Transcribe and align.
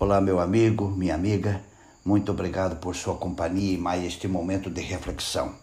Olá, 0.00 0.20
meu 0.20 0.38
amigo, 0.38 0.88
minha 0.90 1.16
amiga, 1.16 1.60
muito 2.04 2.30
obrigado 2.30 2.76
por 2.76 2.94
sua 2.94 3.16
companhia 3.16 3.74
e 3.74 3.76
mais 3.76 4.04
este 4.04 4.28
momento 4.28 4.70
de 4.70 4.80
reflexão. 4.80 5.56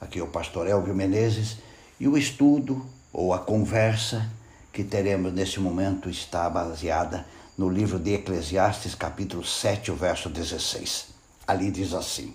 Aqui 0.00 0.20
é 0.20 0.22
o 0.22 0.26
pastor 0.26 0.66
Elvio 0.66 0.94
Menezes 0.94 1.58
e 2.00 2.08
o 2.08 2.16
estudo 2.16 2.82
ou 3.12 3.34
a 3.34 3.38
conversa 3.40 4.26
que 4.72 4.82
teremos 4.82 5.34
nesse 5.34 5.60
momento 5.60 6.08
está 6.08 6.48
baseada 6.48 7.26
no 7.58 7.68
livro 7.68 7.98
de 7.98 8.14
Eclesiastes, 8.14 8.94
capítulo 8.94 9.44
7, 9.44 9.90
verso 9.90 10.30
16. 10.30 11.08
Ali 11.46 11.70
diz 11.70 11.92
assim: 11.92 12.34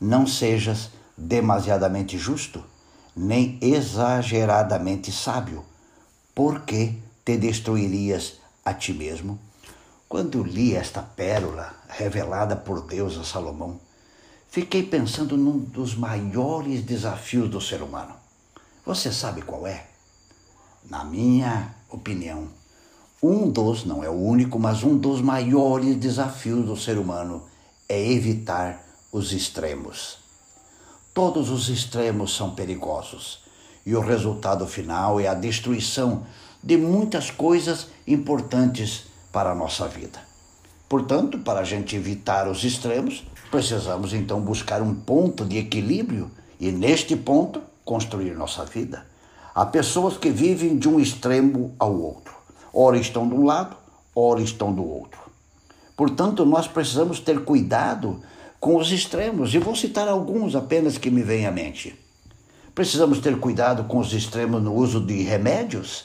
Não 0.00 0.26
sejas 0.26 0.88
demasiadamente 1.14 2.16
justo, 2.16 2.64
nem 3.14 3.58
exageradamente 3.60 5.12
sábio, 5.12 5.62
porque 6.34 6.94
te 7.22 7.36
destruirias 7.36 8.40
a 8.64 8.72
ti 8.72 8.94
mesmo 8.94 9.38
quando 10.14 10.44
li 10.44 10.76
esta 10.76 11.02
pérola 11.02 11.74
revelada 11.88 12.54
por 12.54 12.82
Deus 12.82 13.18
a 13.18 13.24
Salomão, 13.24 13.80
fiquei 14.48 14.84
pensando 14.84 15.36
num 15.36 15.58
dos 15.58 15.96
maiores 15.96 16.84
desafios 16.84 17.50
do 17.50 17.60
ser 17.60 17.82
humano. 17.82 18.14
Você 18.86 19.10
sabe 19.10 19.42
qual 19.42 19.66
é? 19.66 19.88
Na 20.88 21.02
minha 21.04 21.74
opinião, 21.90 22.46
um 23.20 23.50
dos, 23.50 23.84
não 23.84 24.04
é 24.04 24.08
o 24.08 24.12
único, 24.12 24.56
mas 24.56 24.84
um 24.84 24.96
dos 24.96 25.20
maiores 25.20 25.96
desafios 25.96 26.64
do 26.64 26.76
ser 26.76 26.96
humano 26.96 27.42
é 27.88 28.00
evitar 28.00 28.86
os 29.10 29.32
extremos. 29.32 30.18
Todos 31.12 31.50
os 31.50 31.68
extremos 31.68 32.36
são 32.36 32.54
perigosos 32.54 33.40
e 33.84 33.96
o 33.96 34.00
resultado 34.00 34.64
final 34.68 35.18
é 35.18 35.26
a 35.26 35.34
destruição 35.34 36.24
de 36.62 36.76
muitas 36.76 37.32
coisas 37.32 37.88
importantes 38.06 39.12
para 39.34 39.50
a 39.50 39.54
nossa 39.54 39.88
vida. 39.88 40.20
Portanto, 40.88 41.40
para 41.40 41.58
a 41.58 41.64
gente 41.64 41.96
evitar 41.96 42.48
os 42.48 42.62
extremos, 42.62 43.26
precisamos 43.50 44.14
então 44.14 44.40
buscar 44.40 44.80
um 44.80 44.94
ponto 44.94 45.44
de 45.44 45.58
equilíbrio 45.58 46.30
e, 46.60 46.70
neste 46.70 47.16
ponto, 47.16 47.60
construir 47.84 48.36
nossa 48.36 48.64
vida. 48.64 49.04
Há 49.52 49.66
pessoas 49.66 50.16
que 50.16 50.30
vivem 50.30 50.78
de 50.78 50.88
um 50.88 51.00
extremo 51.00 51.74
ao 51.80 51.92
outro. 52.00 52.32
Ora 52.72 52.96
estão 52.96 53.28
de 53.28 53.34
um 53.34 53.44
lado, 53.44 53.76
ora 54.14 54.40
estão 54.40 54.72
do 54.72 54.88
outro. 54.88 55.18
Portanto, 55.96 56.46
nós 56.46 56.68
precisamos 56.68 57.18
ter 57.18 57.44
cuidado 57.44 58.22
com 58.60 58.76
os 58.76 58.92
extremos, 58.92 59.52
e 59.52 59.58
vou 59.58 59.74
citar 59.74 60.06
alguns 60.06 60.54
apenas 60.54 60.96
que 60.96 61.10
me 61.10 61.22
vêm 61.22 61.44
à 61.44 61.50
mente. 61.50 61.98
Precisamos 62.72 63.18
ter 63.18 63.36
cuidado 63.40 63.84
com 63.84 63.98
os 63.98 64.12
extremos 64.12 64.62
no 64.62 64.72
uso 64.74 65.00
de 65.00 65.22
remédios. 65.22 66.04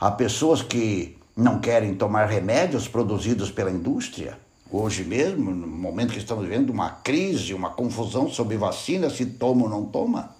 Há 0.00 0.10
pessoas 0.10 0.62
que 0.62 1.18
não 1.36 1.60
querem 1.60 1.94
tomar 1.94 2.26
remédios 2.26 2.86
produzidos 2.86 3.50
pela 3.50 3.70
indústria. 3.70 4.38
Hoje 4.70 5.04
mesmo, 5.04 5.50
no 5.50 5.66
momento 5.66 6.12
que 6.12 6.18
estamos 6.18 6.44
vivendo 6.44 6.70
uma 6.70 6.90
crise, 6.90 7.54
uma 7.54 7.70
confusão 7.70 8.28
sobre 8.28 8.56
vacina, 8.56 9.10
se 9.10 9.26
toma 9.26 9.64
ou 9.64 9.68
não 9.68 9.84
toma. 9.86 10.34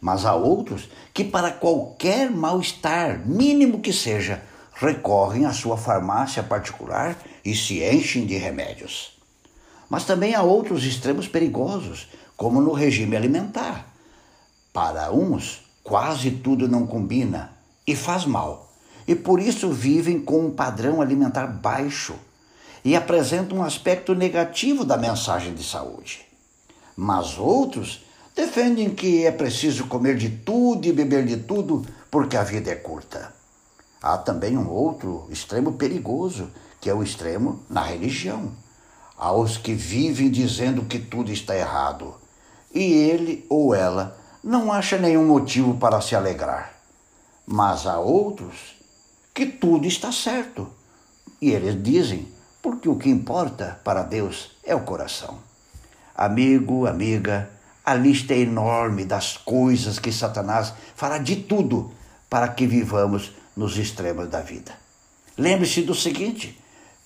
Mas 0.00 0.24
há 0.24 0.34
outros 0.34 0.88
que, 1.12 1.24
para 1.24 1.50
qualquer 1.50 2.30
mal-estar, 2.30 3.26
mínimo 3.26 3.80
que 3.80 3.92
seja, 3.92 4.42
recorrem 4.74 5.46
à 5.46 5.52
sua 5.52 5.76
farmácia 5.76 6.42
particular 6.42 7.16
e 7.44 7.54
se 7.54 7.82
enchem 7.82 8.26
de 8.26 8.36
remédios. 8.36 9.16
Mas 9.88 10.04
também 10.04 10.34
há 10.34 10.42
outros 10.42 10.84
extremos 10.84 11.26
perigosos, 11.26 12.08
como 12.36 12.60
no 12.60 12.72
regime 12.72 13.16
alimentar. 13.16 13.86
Para 14.72 15.10
uns, 15.12 15.62
quase 15.82 16.30
tudo 16.30 16.68
não 16.68 16.86
combina 16.86 17.56
e 17.86 17.96
faz 17.96 18.26
mal 18.26 18.65
e 19.06 19.14
por 19.14 19.40
isso 19.40 19.70
vivem 19.70 20.20
com 20.20 20.46
um 20.46 20.50
padrão 20.50 21.00
alimentar 21.00 21.46
baixo 21.46 22.14
e 22.84 22.94
apresentam 22.94 23.58
um 23.58 23.64
aspecto 23.64 24.14
negativo 24.14 24.84
da 24.84 24.96
mensagem 24.96 25.54
de 25.54 25.64
saúde. 25.64 26.26
Mas 26.96 27.38
outros 27.38 28.04
defendem 28.34 28.90
que 28.90 29.24
é 29.24 29.30
preciso 29.30 29.86
comer 29.86 30.16
de 30.16 30.30
tudo 30.30 30.86
e 30.86 30.92
beber 30.92 31.26
de 31.26 31.36
tudo 31.36 31.84
porque 32.10 32.36
a 32.36 32.42
vida 32.42 32.70
é 32.70 32.74
curta. 32.74 33.34
Há 34.00 34.18
também 34.18 34.56
um 34.56 34.68
outro 34.68 35.26
extremo 35.30 35.72
perigoso, 35.72 36.50
que 36.80 36.88
é 36.88 36.94
o 36.94 37.02
extremo 37.02 37.60
na 37.68 37.82
religião. 37.82 38.52
Há 39.18 39.32
os 39.32 39.56
que 39.56 39.74
vivem 39.74 40.30
dizendo 40.30 40.84
que 40.84 40.98
tudo 40.98 41.32
está 41.32 41.56
errado 41.56 42.14
e 42.74 42.82
ele 42.82 43.46
ou 43.48 43.74
ela 43.74 44.16
não 44.44 44.70
acha 44.70 44.98
nenhum 44.98 45.26
motivo 45.26 45.74
para 45.74 46.00
se 46.00 46.14
alegrar. 46.14 46.72
Mas 47.46 47.86
há 47.86 47.98
outros 47.98 48.75
que 49.36 49.44
tudo 49.44 49.86
está 49.86 50.10
certo. 50.10 50.66
E 51.42 51.50
eles 51.50 51.82
dizem, 51.82 52.26
porque 52.62 52.88
o 52.88 52.96
que 52.96 53.10
importa 53.10 53.78
para 53.84 54.02
Deus 54.02 54.52
é 54.64 54.74
o 54.74 54.80
coração. 54.80 55.40
Amigo, 56.14 56.86
amiga, 56.86 57.50
a 57.84 57.94
lista 57.94 58.32
é 58.32 58.38
enorme 58.38 59.04
das 59.04 59.36
coisas 59.36 59.98
que 59.98 60.10
Satanás 60.10 60.72
fará 60.94 61.18
de 61.18 61.36
tudo 61.36 61.92
para 62.30 62.48
que 62.48 62.66
vivamos 62.66 63.32
nos 63.54 63.76
extremos 63.76 64.30
da 64.30 64.40
vida. 64.40 64.72
Lembre-se 65.36 65.82
do 65.82 65.94
seguinte: 65.94 66.58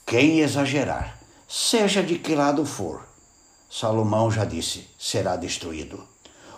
quem 0.07 0.39
exagerar, 0.39 1.19
seja 1.49 2.01
de 2.01 2.17
que 2.17 2.37
lado 2.37 2.65
for, 2.65 3.05
Salomão 3.69 4.31
já 4.31 4.45
disse, 4.45 4.87
será 4.97 5.35
destruído. 5.35 6.07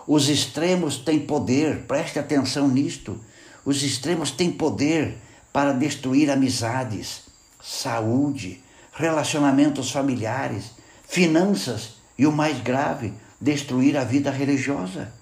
Os 0.05 0.29
extremos 0.29 0.97
têm 0.97 1.21
poder, 1.21 1.87
preste 1.87 2.19
atenção 2.19 2.67
nisto. 2.67 3.19
Os 3.65 3.81
extremos 3.81 4.29
têm 4.29 4.51
poder 4.51 5.17
para 5.53 5.71
destruir 5.71 6.31
amizades, 6.31 7.21
saúde, 7.61 8.61
relacionamentos 8.91 9.91
familiares, 9.91 10.71
finanças 11.07 11.93
e 12.17 12.25
o 12.25 12.31
mais 12.31 12.59
grave, 12.59 13.13
destruir 13.39 13.95
a 13.95 14.03
vida 14.03 14.31
religiosa. 14.31 15.13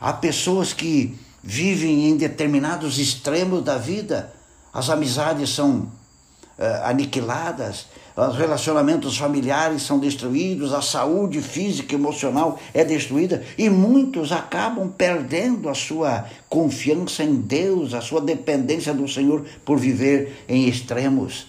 Há 0.00 0.14
pessoas 0.14 0.72
que 0.72 1.18
vivem 1.42 2.08
em 2.08 2.16
determinados 2.16 2.98
extremos 2.98 3.62
da 3.62 3.76
vida, 3.76 4.32
as 4.72 4.88
amizades 4.88 5.50
são 5.50 5.80
uh, 5.80 6.84
aniquiladas, 6.84 7.86
os 8.28 8.36
relacionamentos 8.36 9.16
familiares 9.16 9.82
são 9.82 9.98
destruídos, 9.98 10.74
a 10.74 10.82
saúde 10.82 11.40
física 11.40 11.94
e 11.94 11.98
emocional 11.98 12.58
é 12.74 12.84
destruída 12.84 13.42
e 13.56 13.70
muitos 13.70 14.30
acabam 14.30 14.90
perdendo 14.90 15.70
a 15.70 15.74
sua 15.74 16.26
confiança 16.48 17.24
em 17.24 17.36
Deus, 17.36 17.94
a 17.94 18.02
sua 18.02 18.20
dependência 18.20 18.92
do 18.92 19.08
Senhor 19.08 19.46
por 19.64 19.78
viver 19.78 20.44
em 20.46 20.68
extremos. 20.68 21.46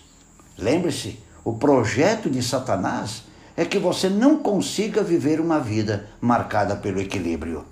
Lembre-se, 0.58 1.20
o 1.44 1.54
projeto 1.54 2.30
de 2.30 2.42
Satanás 2.42 3.24
é 3.58 3.66
que 3.66 3.78
você 3.78 4.08
não 4.08 4.38
consiga 4.38 5.04
viver 5.04 5.42
uma 5.42 5.60
vida 5.60 6.08
marcada 6.22 6.78
pelo 6.78 7.02
equilíbrio. 7.02 7.66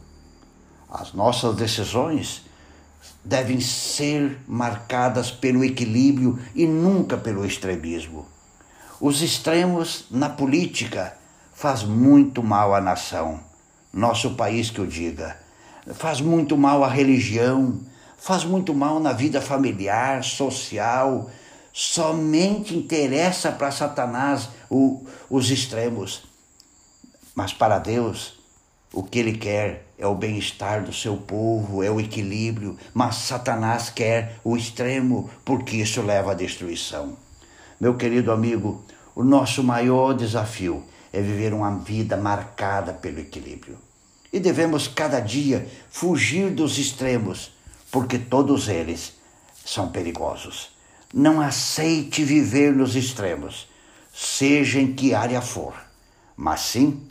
As 0.91 1.13
nossas 1.13 1.55
decisões 1.55 2.43
devem 3.23 3.61
ser 3.61 4.39
marcadas 4.45 5.31
pelo 5.31 5.63
equilíbrio 5.63 6.37
e 6.53 6.65
nunca 6.65 7.15
pelo 7.15 7.45
extremismo. 7.45 8.38
Os 9.01 9.21
extremos 9.21 10.03
na 10.11 10.27
política 10.27 11.15
faz 11.53 11.83
muito 11.83 12.43
mal 12.43 12.75
à 12.75 12.81
nação, 12.81 13.39
nosso 13.93 14.31
país 14.31 14.69
que 14.69 14.81
o 14.81 14.87
diga. 14.87 15.37
Faz 15.93 16.19
muito 16.19 16.57
mal 16.57 16.83
à 16.83 16.89
religião, 16.89 17.79
faz 18.17 18.43
muito 18.43 18.73
mal 18.73 18.99
na 18.99 19.13
vida 19.13 19.39
familiar, 19.39 20.21
social. 20.21 21.29
Somente 21.71 22.75
interessa 22.75 23.53
para 23.53 23.71
Satanás 23.71 24.49
o, 24.69 25.05
os 25.29 25.49
extremos. 25.49 26.23
Mas 27.33 27.53
para 27.53 27.79
Deus, 27.79 28.37
o 28.91 29.01
que 29.01 29.19
ele 29.19 29.37
quer 29.37 29.85
é 29.97 30.05
o 30.05 30.15
bem-estar 30.15 30.83
do 30.83 30.91
seu 30.91 31.15
povo, 31.15 31.81
é 31.81 31.89
o 31.89 32.01
equilíbrio, 32.01 32.77
mas 32.93 33.15
Satanás 33.15 33.89
quer 33.89 34.41
o 34.43 34.57
extremo, 34.57 35.29
porque 35.45 35.77
isso 35.77 36.01
leva 36.01 36.31
à 36.31 36.35
destruição. 36.35 37.17
Meu 37.79 37.95
querido 37.95 38.29
amigo, 38.33 38.83
o 39.19 39.23
nosso 39.23 39.63
maior 39.63 40.13
desafio 40.13 40.83
é 41.11 41.19
viver 41.21 41.53
uma 41.53 41.79
vida 41.79 42.15
marcada 42.15 42.93
pelo 42.93 43.19
equilíbrio. 43.19 43.77
E 44.31 44.39
devemos 44.39 44.87
cada 44.87 45.19
dia 45.19 45.67
fugir 45.89 46.51
dos 46.51 46.77
extremos, 46.77 47.51
porque 47.91 48.17
todos 48.17 48.69
eles 48.69 49.13
são 49.65 49.89
perigosos. 49.89 50.69
Não 51.13 51.41
aceite 51.41 52.23
viver 52.23 52.73
nos 52.73 52.95
extremos, 52.95 53.67
seja 54.13 54.79
em 54.79 54.93
que 54.93 55.13
área 55.13 55.41
for, 55.41 55.73
mas 56.37 56.61
sim 56.61 57.09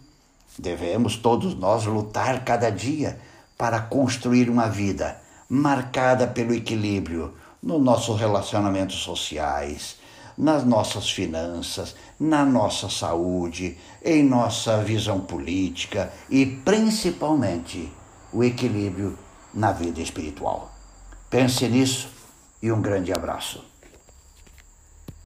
Devemos 0.58 1.16
todos 1.16 1.54
nós 1.54 1.84
lutar 1.84 2.44
cada 2.44 2.68
dia 2.68 3.20
para 3.56 3.80
construir 3.80 4.50
uma 4.50 4.68
vida 4.68 5.20
marcada 5.48 6.26
pelo 6.26 6.52
equilíbrio 6.52 7.34
nos 7.62 7.80
nossos 7.80 8.18
relacionamentos 8.18 8.96
sociais, 8.96 9.96
nas 10.38 10.64
nossas 10.64 11.10
finanças, 11.10 11.96
na 12.18 12.44
nossa 12.44 12.88
saúde, 12.88 13.76
em 14.04 14.22
nossa 14.22 14.82
visão 14.84 15.18
política 15.20 16.12
e 16.30 16.46
principalmente 16.46 17.92
o 18.32 18.44
equilíbrio 18.44 19.18
na 19.52 19.72
vida 19.72 20.00
espiritual. 20.00 20.72
Pense 21.28 21.66
nisso 21.66 22.08
e 22.62 22.70
um 22.70 22.80
grande 22.80 23.12
abraço. 23.12 23.64